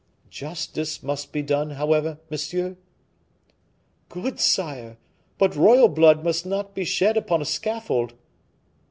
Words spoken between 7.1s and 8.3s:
upon a scaffold."